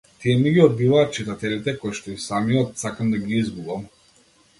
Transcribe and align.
Тие 0.21 0.35
ми 0.43 0.51
ги 0.53 0.61
одбиваат 0.67 1.11
читателите 1.17 1.75
коишто 1.83 2.13
и 2.15 2.17
самиот 2.23 2.81
сакам 2.85 3.13
да 3.13 3.21
ги 3.27 3.37
изгубам. 3.43 3.85